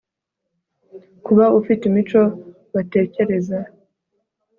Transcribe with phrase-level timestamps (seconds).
[1.25, 2.21] kuba ufite imico
[2.73, 3.59] batekereza